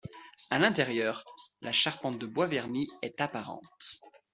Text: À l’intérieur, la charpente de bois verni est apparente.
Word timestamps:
À 0.49 0.57
l’intérieur, 0.57 1.23
la 1.61 1.71
charpente 1.71 2.17
de 2.17 2.25
bois 2.25 2.47
verni 2.47 2.87
est 3.03 3.21
apparente. 3.21 3.99